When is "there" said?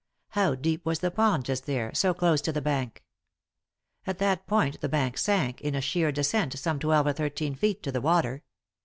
1.67-1.93